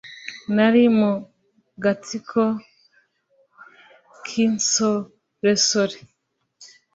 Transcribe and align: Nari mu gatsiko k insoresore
Nari 0.55 0.83
mu 0.99 1.11
gatsiko 1.83 2.43
k 4.23 4.25
insoresore 4.45 5.97